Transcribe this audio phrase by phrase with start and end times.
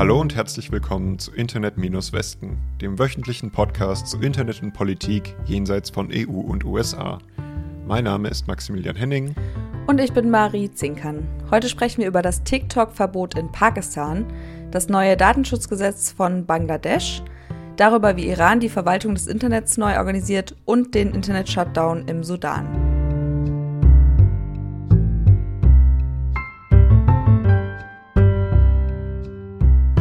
[0.00, 5.90] Hallo und herzlich willkommen zu Internet Westen, dem wöchentlichen Podcast zu Internet und Politik jenseits
[5.90, 7.18] von EU und USA.
[7.86, 9.34] Mein Name ist Maximilian Henning.
[9.86, 11.28] Und ich bin Marie Zinkern.
[11.50, 14.24] Heute sprechen wir über das TikTok-Verbot in Pakistan,
[14.70, 17.22] das neue Datenschutzgesetz von Bangladesch,
[17.76, 22.89] darüber, wie Iran die Verwaltung des Internets neu organisiert und den Internet-Shutdown im Sudan.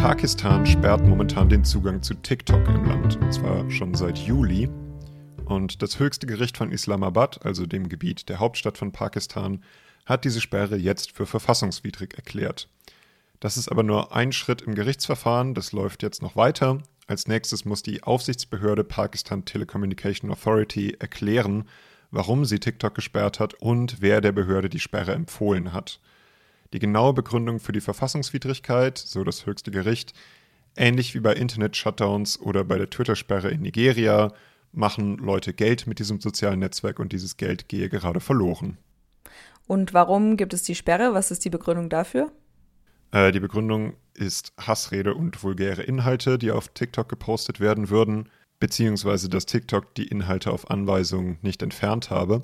[0.09, 4.67] Pakistan sperrt momentan den Zugang zu TikTok im Land, und zwar schon seit Juli.
[5.45, 9.63] Und das höchste Gericht von Islamabad, also dem Gebiet der Hauptstadt von Pakistan,
[10.07, 12.69] hat diese Sperre jetzt für verfassungswidrig erklärt.
[13.39, 16.81] Das ist aber nur ein Schritt im Gerichtsverfahren, das läuft jetzt noch weiter.
[17.05, 21.65] Als nächstes muss die Aufsichtsbehörde Pakistan Telecommunication Authority erklären,
[22.09, 25.99] warum sie TikTok gesperrt hat und wer der Behörde die Sperre empfohlen hat.
[26.73, 30.13] Die genaue Begründung für die Verfassungswidrigkeit, so das höchste Gericht,
[30.75, 34.31] ähnlich wie bei Internet-Shutdowns oder bei der Twitter-Sperre in Nigeria,
[34.71, 38.77] machen Leute Geld mit diesem sozialen Netzwerk und dieses Geld gehe gerade verloren.
[39.65, 41.13] Und warum gibt es die Sperre?
[41.13, 42.31] Was ist die Begründung dafür?
[43.11, 49.29] Äh, die Begründung ist Hassrede und vulgäre Inhalte, die auf TikTok gepostet werden würden, beziehungsweise
[49.29, 52.43] dass TikTok die Inhalte auf Anweisung nicht entfernt habe.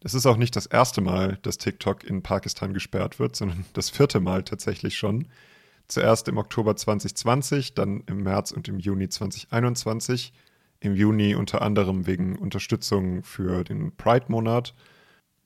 [0.00, 3.90] Es ist auch nicht das erste Mal, dass TikTok in Pakistan gesperrt wird, sondern das
[3.90, 5.28] vierte Mal tatsächlich schon.
[5.88, 10.32] Zuerst im Oktober 2020, dann im März und im Juni 2021.
[10.80, 14.74] Im Juni unter anderem wegen Unterstützung für den Pride-Monat.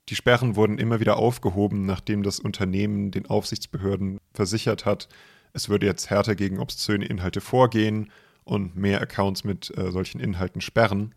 [0.09, 5.07] Die Sperren wurden immer wieder aufgehoben, nachdem das Unternehmen den Aufsichtsbehörden versichert hat,
[5.53, 8.11] es würde jetzt härter gegen obszöne Inhalte vorgehen
[8.43, 11.13] und mehr Accounts mit äh, solchen Inhalten sperren.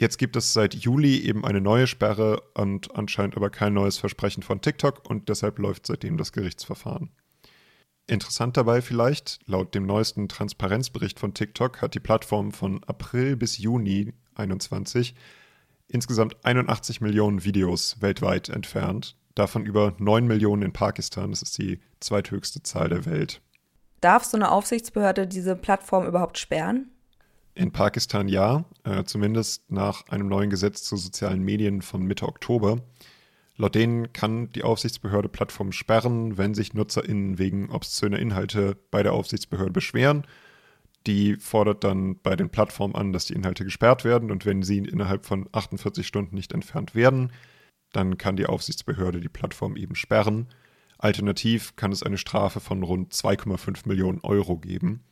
[0.00, 4.42] Jetzt gibt es seit Juli eben eine neue Sperre und anscheinend aber kein neues Versprechen
[4.42, 7.10] von TikTok und deshalb läuft seitdem das Gerichtsverfahren.
[8.06, 13.58] Interessant dabei vielleicht, laut dem neuesten Transparenzbericht von TikTok hat die Plattform von April bis
[13.58, 15.14] Juni 2021
[15.88, 21.78] insgesamt 81 Millionen Videos weltweit entfernt, davon über 9 Millionen in Pakistan, das ist die
[22.00, 23.42] zweithöchste Zahl der Welt.
[24.00, 26.90] Darf so eine Aufsichtsbehörde diese Plattform überhaupt sperren?
[27.60, 32.78] In Pakistan ja, äh, zumindest nach einem neuen Gesetz zu sozialen Medien von Mitte Oktober.
[33.58, 39.12] Laut denen kann die Aufsichtsbehörde Plattformen sperren, wenn sich NutzerInnen wegen obszöner Inhalte bei der
[39.12, 40.26] Aufsichtsbehörde beschweren.
[41.06, 44.78] Die fordert dann bei den Plattformen an, dass die Inhalte gesperrt werden und wenn sie
[44.78, 47.30] innerhalb von 48 Stunden nicht entfernt werden,
[47.92, 50.46] dann kann die Aufsichtsbehörde die Plattform eben sperren.
[50.96, 55.04] Alternativ kann es eine Strafe von rund 2,5 Millionen Euro geben.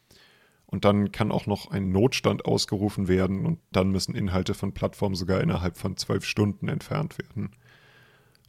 [0.70, 5.14] Und dann kann auch noch ein Notstand ausgerufen werden und dann müssen Inhalte von Plattformen
[5.14, 7.52] sogar innerhalb von zwölf Stunden entfernt werden.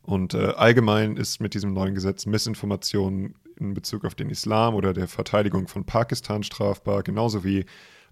[0.02, 4.94] Und äh, allgemein ist mit diesem neuen Gesetz Missinformation in Bezug auf den Islam oder
[4.94, 7.66] der Verteidigung von Pakistan strafbar, genauso wie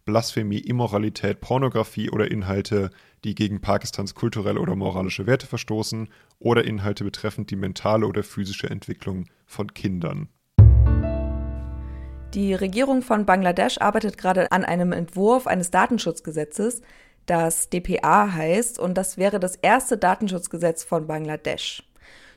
[0.06, 2.92] Blasphemie, Immoralität, Pornografie oder Inhalte,
[3.26, 6.08] die gegen Pakistans kulturelle oder moralische Werte verstoßen
[6.40, 10.30] oder Inhalte betreffend die mentale oder physische Entwicklung von Kindern.
[12.34, 16.82] Die Regierung von Bangladesch arbeitet gerade an einem Entwurf eines Datenschutzgesetzes,
[17.26, 21.84] das DPA heißt, und das wäre das erste Datenschutzgesetz von Bangladesch.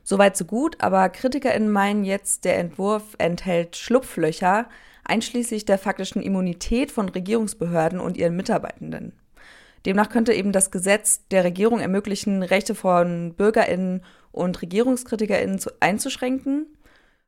[0.05, 4.69] Soweit so gut, aber KritikerInnen meinen jetzt, der Entwurf enthält Schlupflöcher,
[5.05, 9.13] einschließlich der faktischen Immunität von Regierungsbehörden und ihren Mitarbeitenden.
[9.87, 16.67] Demnach könnte eben das Gesetz der Regierung ermöglichen, Rechte von BürgerInnen und RegierungskritikerInnen einzuschränken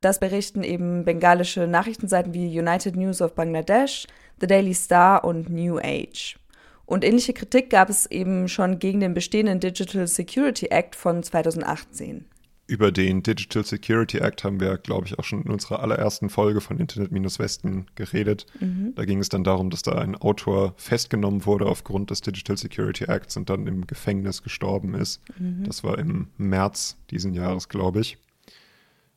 [0.02, 4.06] das berichten eben bengalische Nachrichtenseiten wie United News of Bangladesh,
[4.40, 6.36] The Daily Star und New Age.
[6.84, 12.26] Und ähnliche Kritik gab es eben schon gegen den bestehenden Digital Security Act von 2018.
[12.66, 16.60] Über den Digital Security Act haben wir, glaube ich, auch schon in unserer allerersten Folge
[16.60, 18.46] von Internet-Westen geredet.
[18.60, 18.94] Mhm.
[18.94, 23.04] Da ging es dann darum, dass da ein Autor festgenommen wurde aufgrund des Digital Security
[23.04, 25.20] Acts und dann im Gefängnis gestorben ist.
[25.38, 25.64] Mhm.
[25.64, 28.18] Das war im März diesen Jahres, glaube ich.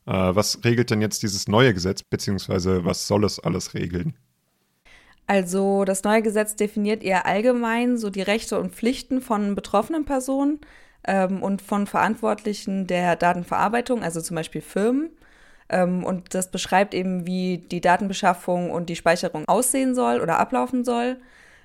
[0.05, 4.15] Äh, was regelt denn jetzt dieses neue Gesetz, beziehungsweise was soll es alles regeln?
[5.27, 10.59] Also das neue Gesetz definiert eher allgemein so die Rechte und Pflichten von betroffenen Personen
[11.03, 15.09] ähm, und von Verantwortlichen der Datenverarbeitung, also zum Beispiel Firmen.
[15.69, 20.85] Ähm, und das beschreibt eben, wie die Datenbeschaffung und die Speicherung aussehen soll oder ablaufen
[20.85, 21.17] soll.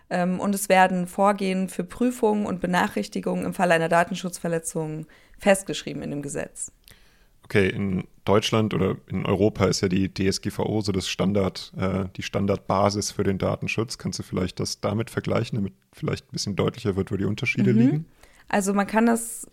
[0.09, 5.07] Ähm, und es werden Vorgehen für Prüfungen und Benachrichtigungen im Falle einer Datenschutzverletzung
[5.39, 6.73] festgeschrieben in dem Gesetz
[7.51, 12.23] okay, in Deutschland oder in Europa ist ja die DSGVO so das Standard, äh, die
[12.23, 13.99] Standardbasis für den Datenschutz.
[13.99, 17.73] Kannst du vielleicht das damit vergleichen, damit vielleicht ein bisschen deutlicher wird, wo die Unterschiede
[17.73, 17.79] mhm.
[17.79, 18.07] liegen?
[18.49, 19.49] Also man kann das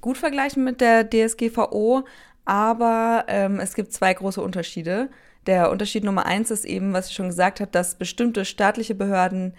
[0.00, 2.04] gut vergleichen mit der DSGVO,
[2.44, 5.08] aber ähm, es gibt zwei große Unterschiede.
[5.46, 9.54] Der Unterschied Nummer eins ist eben, was ich schon gesagt habe, dass bestimmte staatliche Behörden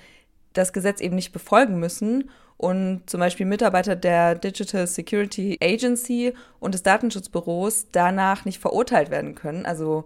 [0.52, 6.74] das Gesetz eben nicht befolgen müssen und zum Beispiel Mitarbeiter der Digital Security Agency und
[6.74, 9.66] des Datenschutzbüros danach nicht verurteilt werden können.
[9.66, 10.06] Also,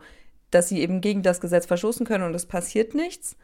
[0.52, 3.38] dass sie eben gegen das Gesetz verstoßen können und es passiert nichts.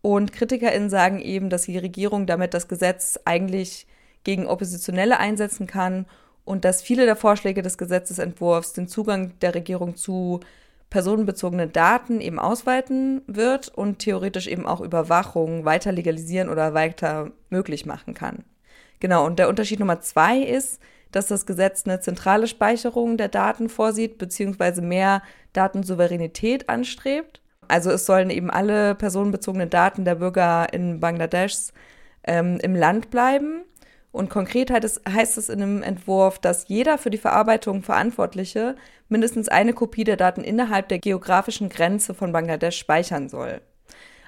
[0.00, 3.86] Und KritikerInnen sagen eben, dass die Regierung damit das Gesetz eigentlich
[4.24, 6.06] gegen Oppositionelle einsetzen kann
[6.44, 10.40] und dass viele der Vorschläge des Gesetzesentwurfs den Zugang der Regierung zu
[10.90, 17.86] personenbezogenen Daten eben ausweiten wird und theoretisch eben auch Überwachung weiter legalisieren oder weiter möglich
[17.86, 18.44] machen kann.
[19.02, 23.68] Genau, und der Unterschied Nummer zwei ist, dass das Gesetz eine zentrale Speicherung der Daten
[23.68, 25.22] vorsieht, beziehungsweise mehr
[25.54, 27.40] Datensouveränität anstrebt.
[27.66, 31.72] Also es sollen eben alle personenbezogenen Daten der Bürger in Bangladeschs
[32.22, 33.64] ähm, im Land bleiben.
[34.12, 38.76] Und konkret heißt es in einem Entwurf, dass jeder für die Verarbeitung Verantwortliche
[39.08, 43.62] mindestens eine Kopie der Daten innerhalb der geografischen Grenze von Bangladesch speichern soll.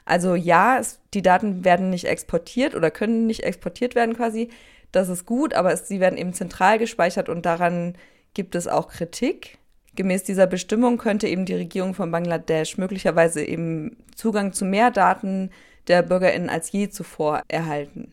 [0.05, 4.51] Also ja, es, die Daten werden nicht exportiert oder können nicht exportiert werden quasi.
[4.93, 7.95] Das ist gut, aber es, sie werden eben zentral gespeichert und daran
[8.35, 9.59] gibt es auch Kritik.
[9.97, 15.51] Gemäß dieser Bestimmung könnte eben die Regierung von Bangladesch möglicherweise eben Zugang zu mehr Daten
[15.87, 18.13] der BürgerInnen als je zuvor erhalten.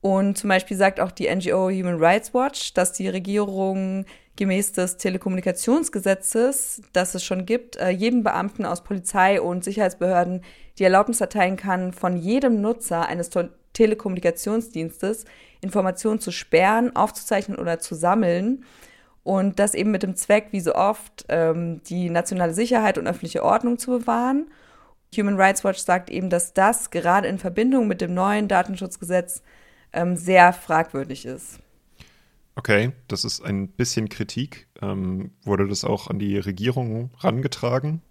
[0.00, 4.96] Und zum Beispiel sagt auch die NGO Human Rights Watch, dass die Regierung gemäß des
[4.96, 10.42] Telekommunikationsgesetzes, das es schon gibt, äh, jedem Beamten aus Polizei und Sicherheitsbehörden
[10.78, 13.30] die Erlaubnis erteilen kann, von jedem Nutzer eines
[13.72, 15.24] Telekommunikationsdienstes
[15.60, 18.64] Informationen zu sperren, aufzuzeichnen oder zu sammeln.
[19.22, 23.44] Und das eben mit dem Zweck, wie so oft, ähm, die nationale Sicherheit und öffentliche
[23.44, 24.50] Ordnung zu bewahren.
[25.16, 29.42] Human Rights Watch sagt eben, dass das gerade in Verbindung mit dem neuen Datenschutzgesetz
[29.92, 31.60] ähm, sehr fragwürdig ist.
[32.54, 34.66] Okay, das ist ein bisschen Kritik.
[34.80, 38.02] Ähm, wurde das auch an die Regierung rangetragen?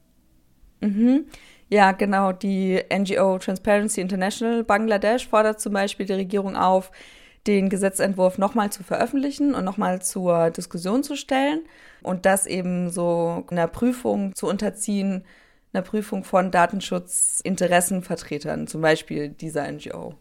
[0.79, 1.25] Mhm.
[1.71, 2.33] Ja, genau.
[2.33, 6.91] Die NGO Transparency International Bangladesch fordert zum Beispiel die Regierung auf,
[7.47, 11.61] den Gesetzentwurf nochmal zu veröffentlichen und nochmal zur Diskussion zu stellen
[12.03, 15.23] und das eben so einer Prüfung zu unterziehen,
[15.73, 20.13] einer Prüfung von Datenschutzinteressenvertretern, zum Beispiel dieser NGO.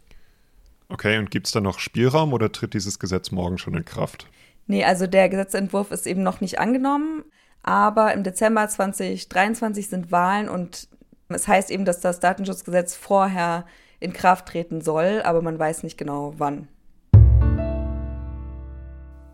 [0.89, 4.27] Okay, und gibt es da noch Spielraum oder tritt dieses Gesetz morgen schon in Kraft?
[4.67, 7.23] Nee, also der Gesetzentwurf ist eben noch nicht angenommen,
[7.63, 10.89] aber im Dezember 2023 sind Wahlen und
[11.35, 13.67] es heißt eben, dass das Datenschutzgesetz vorher
[14.01, 16.69] in Kraft treten soll, aber man weiß nicht genau wann.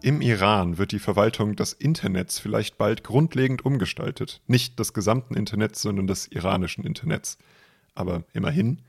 [0.02, 4.40] Im Iran wird die Verwaltung des Internets vielleicht bald grundlegend umgestaltet.
[4.46, 7.38] Nicht des gesamten Internets, sondern des iranischen Internets.
[7.94, 8.82] Aber immerhin,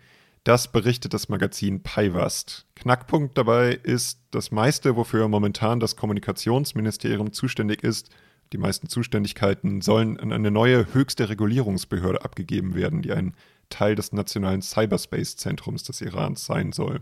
[0.43, 2.67] das berichtet das Magazin Paivast.
[2.75, 8.09] Knackpunkt dabei ist, das meiste, wofür momentan das Kommunikationsministerium zuständig ist,
[8.53, 13.33] die meisten Zuständigkeiten sollen an eine neue höchste Regulierungsbehörde abgegeben werden, die ein
[13.69, 17.01] Teil des nationalen Cyberspace-Zentrums des Irans sein soll.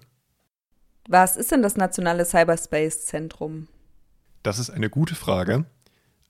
[1.08, 3.68] Was ist denn das nationale Cyberspace-Zentrum?
[4.42, 5.66] Das ist eine gute Frage.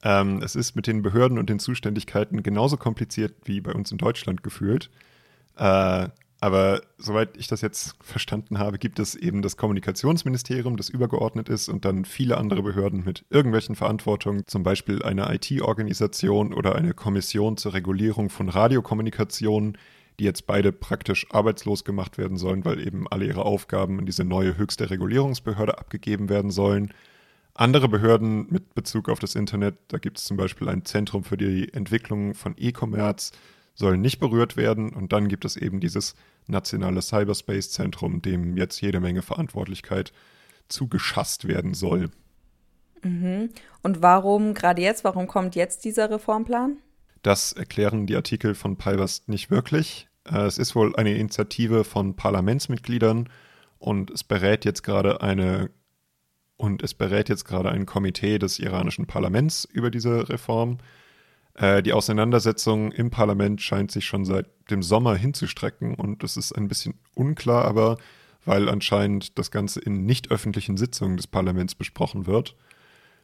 [0.03, 3.97] Ähm, es ist mit den Behörden und den Zuständigkeiten genauso kompliziert wie bei uns in
[3.97, 4.89] Deutschland gefühlt.
[5.57, 6.09] Äh,
[6.45, 11.69] aber soweit ich das jetzt verstanden habe, gibt es eben das Kommunikationsministerium, das übergeordnet ist
[11.69, 17.57] und dann viele andere Behörden mit irgendwelchen Verantwortungen, zum Beispiel eine IT-Organisation oder eine Kommission
[17.57, 19.75] zur Regulierung von Radiokommunikation,
[20.19, 24.23] die jetzt beide praktisch arbeitslos gemacht werden sollen, weil eben alle ihre Aufgaben in diese
[24.23, 26.93] neue höchste Regulierungsbehörde abgegeben werden sollen.
[27.55, 31.37] Andere Behörden mit Bezug auf das Internet, da gibt es zum Beispiel ein Zentrum für
[31.37, 33.31] die Entwicklung von E-Commerce,
[33.75, 34.89] sollen nicht berührt werden.
[34.93, 36.15] Und dann gibt es eben dieses
[36.47, 40.13] nationale Cyberspace-Zentrum, dem jetzt jede Menge Verantwortlichkeit
[40.67, 42.09] zugeschasst werden soll.
[43.03, 43.49] Mhm.
[43.83, 46.77] Und warum gerade jetzt, warum kommt jetzt dieser Reformplan?
[47.21, 50.07] Das erklären die Artikel von Palvast nicht wirklich.
[50.25, 53.29] Äh, es ist wohl eine Initiative von Parlamentsmitgliedern
[53.79, 55.69] und es berät jetzt gerade eine
[56.57, 60.77] und es berät jetzt gerade ein Komitee des iranischen Parlaments über diese Reform.
[61.55, 66.51] Äh, die Auseinandersetzung im Parlament scheint sich schon seit dem Sommer hinzustrecken und es ist
[66.51, 67.97] ein bisschen unklar, aber
[68.45, 72.55] weil anscheinend das Ganze in nicht öffentlichen Sitzungen des Parlaments besprochen wird.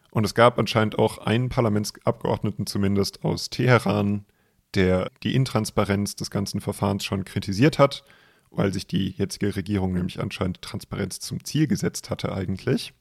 [0.10, 4.26] Und es gab anscheinend auch einen Parlamentsabgeordneten zumindest aus Teheran,
[4.74, 8.04] der die Intransparenz des ganzen Verfahrens schon kritisiert hat,
[8.50, 12.94] weil sich die jetzige Regierung nämlich anscheinend Transparenz zum Ziel gesetzt hatte eigentlich.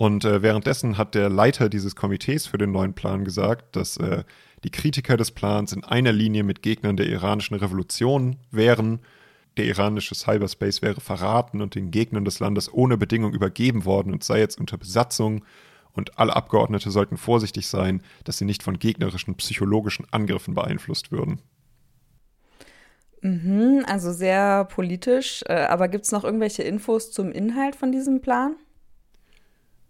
[0.00, 4.24] Und äh, währenddessen hat der Leiter dieses Komitees für den neuen Plan gesagt, dass äh,
[4.64, 9.00] die Kritiker des Plans in einer Linie mit Gegnern der iranischen Revolution wären.
[9.58, 14.24] Der iranische Cyberspace wäre verraten und den Gegnern des Landes ohne Bedingung übergeben worden und
[14.24, 15.44] sei jetzt unter Besatzung.
[15.92, 21.42] Und alle Abgeordnete sollten vorsichtig sein, dass sie nicht von gegnerischen psychologischen Angriffen beeinflusst würden.
[23.20, 25.44] Mhm, also sehr politisch.
[25.46, 28.56] Äh, aber gibt es noch irgendwelche Infos zum Inhalt von diesem Plan?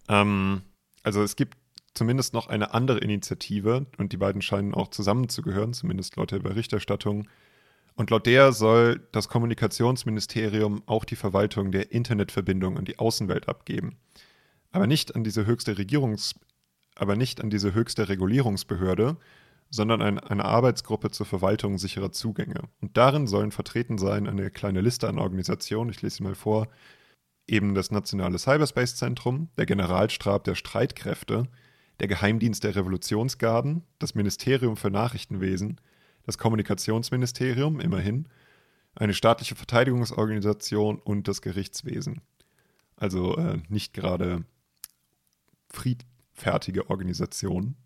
[0.09, 0.63] Ähm,
[1.03, 1.57] also es gibt
[1.95, 7.29] zumindest noch eine andere Initiative und die beiden scheinen auch zusammenzugehören, zumindest laut der Berichterstattung.
[7.97, 13.99] Und laut der soll das Kommunikationsministerium auch die Verwaltung der Internetverbindung an die Außenwelt abgeben.
[14.71, 16.37] Aber nicht an diese höchste Regierungs
[17.01, 19.17] aber nicht an diese höchste Regulierungsbehörde,
[19.71, 22.65] sondern ein, eine Arbeitsgruppe zur Verwaltung sicherer Zugänge.
[22.81, 26.69] Und darin sollen vertreten sein eine kleine Liste an Organisationen, ich lese sie mal vor,
[27.51, 31.49] eben das Nationale Cyberspace-Zentrum, der Generalstab der Streitkräfte,
[31.99, 35.81] der Geheimdienst der Revolutionsgarden, das Ministerium für Nachrichtenwesen,
[36.25, 38.29] das Kommunikationsministerium, immerhin,
[38.95, 42.21] eine staatliche Verteidigungsorganisation und das Gerichtswesen.
[42.97, 44.45] Also äh, nicht gerade
[45.69, 47.77] friedfertige Organisationen.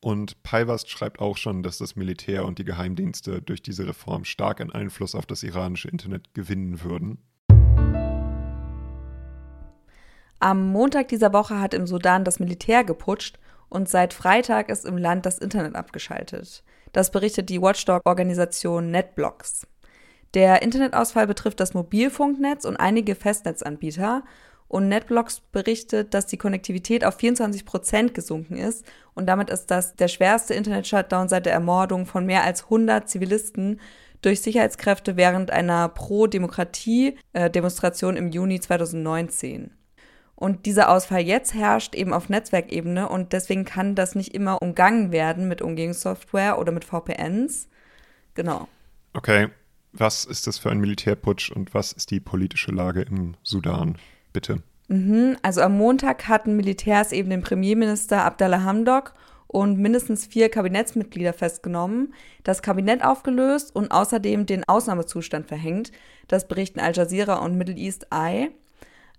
[0.00, 4.60] Und Paivast schreibt auch schon, dass das Militär und die Geheimdienste durch diese Reform stark
[4.60, 7.18] an Einfluss auf das iranische Internet gewinnen würden.
[10.38, 13.38] Am Montag dieser Woche hat im Sudan das Militär geputscht
[13.68, 16.62] und seit Freitag ist im Land das Internet abgeschaltet.
[16.92, 19.66] Das berichtet die Watchdog-Organisation NetBlocks.
[20.34, 24.24] Der Internetausfall betrifft das Mobilfunknetz und einige Festnetzanbieter
[24.68, 28.84] und NetBlocks berichtet, dass die Konnektivität auf 24 Prozent gesunken ist.
[29.14, 33.80] Und damit ist das der schwerste Internet-Shutdown seit der Ermordung von mehr als 100 Zivilisten
[34.22, 39.70] durch Sicherheitskräfte während einer Pro-Demokratie-Demonstration im Juni 2019.
[40.36, 45.10] Und dieser Ausfall jetzt herrscht eben auf Netzwerkebene und deswegen kann das nicht immer umgangen
[45.10, 47.68] werden mit Umgehungssoftware oder mit VPNs.
[48.34, 48.68] Genau.
[49.14, 49.48] Okay,
[49.92, 53.96] was ist das für ein Militärputsch und was ist die politische Lage im Sudan?
[54.34, 54.62] Bitte.
[54.88, 59.14] Mhm, also am Montag hatten Militärs eben den Premierminister Abdallah Hamdok
[59.46, 62.12] und mindestens vier Kabinettsmitglieder festgenommen,
[62.44, 65.92] das Kabinett aufgelöst und außerdem den Ausnahmezustand verhängt.
[66.28, 68.50] Das berichten Al Jazeera und Middle East Eye.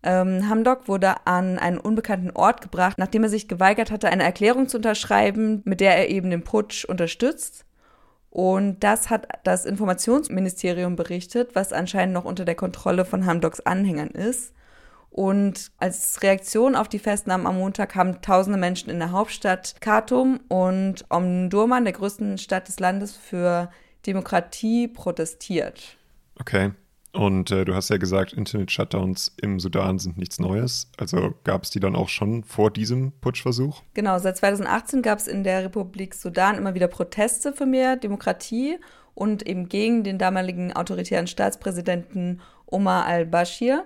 [0.04, 4.68] Ähm, Hamdok wurde an einen unbekannten Ort gebracht, nachdem er sich geweigert hatte, eine Erklärung
[4.68, 7.66] zu unterschreiben, mit der er eben den Putsch unterstützt.
[8.30, 14.10] Und das hat das Informationsministerium berichtet, was anscheinend noch unter der Kontrolle von Hamdoks Anhängern
[14.10, 14.54] ist.
[15.10, 20.39] Und als Reaktion auf die Festnahmen am Montag haben tausende Menschen in der Hauptstadt Khartoum
[20.48, 23.72] und Omdurman, der größten Stadt des Landes, für
[24.06, 25.98] Demokratie protestiert.
[26.39, 26.72] Okay.
[27.17, 30.91] Und äh, du hast ja gesagt, Internet-Shutdowns im Sudan sind nichts Neues.
[30.97, 33.81] Also gab es die dann auch schon vor diesem Putschversuch?
[33.95, 38.77] Genau, seit 2018 gab es in der Republik Sudan immer wieder Proteste für mehr Demokratie
[39.15, 43.86] und eben gegen den damaligen autoritären Staatspräsidenten Omar al-Bashir.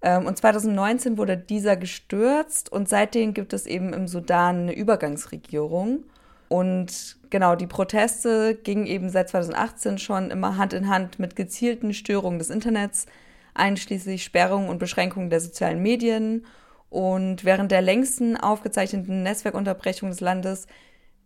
[0.00, 6.04] Ähm, und 2019 wurde dieser gestürzt und seitdem gibt es eben im Sudan eine Übergangsregierung.
[6.48, 11.92] Und genau, die Proteste gingen eben seit 2018 schon immer Hand in Hand mit gezielten
[11.92, 13.06] Störungen des Internets,
[13.54, 16.46] einschließlich Sperrung und Beschränkung der sozialen Medien.
[16.90, 20.66] Und während der längsten aufgezeichneten Netzwerkunterbrechung des Landes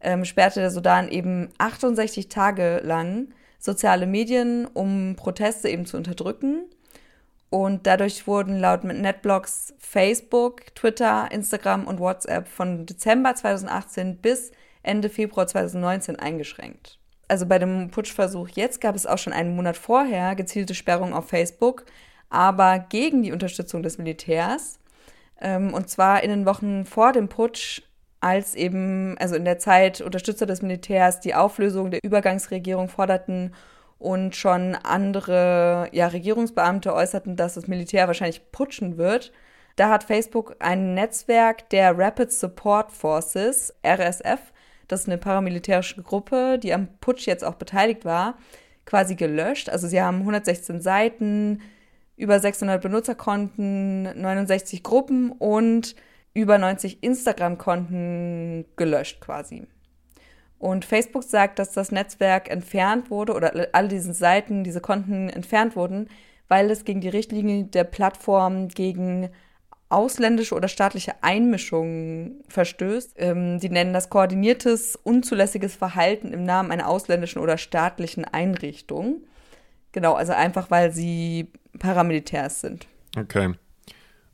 [0.01, 3.29] ähm, sperrte der Sudan eben 68 Tage lang
[3.61, 6.65] soziale Medien, um Proteste eben zu unterdrücken.
[7.49, 14.51] Und dadurch wurden laut Netblocks Facebook, Twitter, Instagram und WhatsApp von Dezember 2018 bis
[14.83, 16.99] Ende Februar 2019 eingeschränkt.
[17.29, 21.29] Also bei dem Putschversuch jetzt gab es auch schon einen Monat vorher gezielte Sperrungen auf
[21.29, 21.85] Facebook,
[22.29, 24.79] aber gegen die Unterstützung des Militärs.
[25.41, 27.83] Ähm, und zwar in den Wochen vor dem Putsch,
[28.21, 33.53] als eben, also in der Zeit Unterstützer des Militärs die Auflösung der Übergangsregierung forderten
[33.99, 39.33] und schon andere ja, Regierungsbeamte äußerten, dass das Militär wahrscheinlich putschen wird.
[39.77, 44.53] Da hat Facebook ein Netzwerk der Rapid Support Forces, RSF,
[44.89, 48.39] das ist eine paramilitärische Gruppe, die am Putsch jetzt auch beteiligt war,
[48.85, 49.69] quasi gelöscht.
[49.69, 51.61] Also sie haben 116 Seiten,
[52.17, 55.97] über 600 Benutzerkonten, 69 Gruppen und
[56.35, 59.67] über 90 Instagram-Konten gelöscht quasi.
[60.59, 65.75] Und Facebook sagt, dass das Netzwerk entfernt wurde oder alle diese Seiten, diese Konten entfernt
[65.75, 66.09] wurden,
[66.47, 69.31] weil es gegen die Richtlinie der Plattform gegen
[69.93, 73.15] ausländische oder staatliche Einmischung verstößt.
[73.17, 79.23] Ähm, die nennen das koordiniertes, unzulässiges Verhalten im Namen einer ausländischen oder staatlichen Einrichtung.
[79.93, 82.87] Genau, also einfach, weil sie Paramilitärs sind.
[83.17, 83.55] Okay.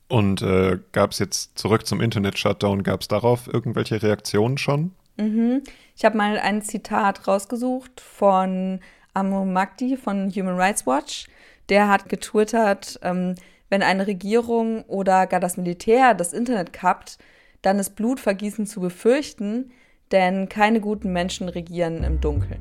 [0.08, 4.92] Und äh, gab es jetzt zurück zum Internet-Shutdown, gab es darauf irgendwelche Reaktionen schon?
[5.18, 5.62] Mhm.
[5.96, 8.80] Ich habe mal ein Zitat rausgesucht von
[9.12, 11.26] Amo Magdi von Human Rights Watch.
[11.68, 13.34] Der hat getwittert, ähm,
[13.68, 17.18] wenn eine Regierung oder gar das Militär das Internet kappt,
[17.62, 19.70] dann ist Blutvergießen zu befürchten,
[20.12, 22.60] denn keine guten Menschen regieren im Dunkeln.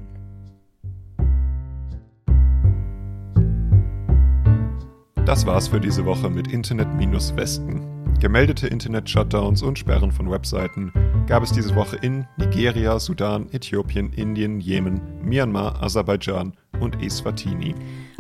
[5.26, 7.82] Das war's für diese Woche mit Internet-Westen.
[8.20, 10.92] Gemeldete Internet-Shutdowns und Sperren von Webseiten
[11.28, 17.76] gab es diese Woche in Nigeria, Sudan, Äthiopien, Indien, Jemen, Myanmar, Aserbaidschan und Eswatini.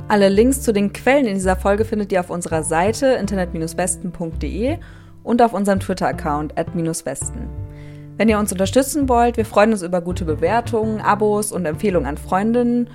[0.09, 4.77] Alle Links zu den Quellen in dieser Folge findet ihr auf unserer Seite internet-westen.de
[5.23, 7.49] und auf unserem Twitter-Account @westen.
[8.15, 12.17] Wenn ihr uns unterstützen wollt, wir freuen uns über gute Bewertungen, Abos und Empfehlungen an
[12.17, 12.89] Freundinnen.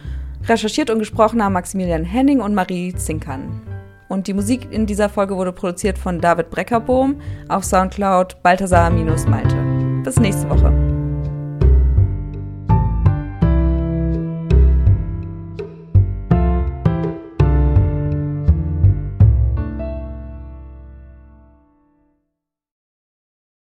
[0.49, 3.61] Recherchiert und gesprochen haben Maximilian Henning und Marie Zinkern.
[4.09, 10.03] Und die Musik in dieser Folge wurde produziert von David Breckerbohm auf Soundcloud Balthasar-Malte.
[10.03, 11.02] Bis nächste Woche.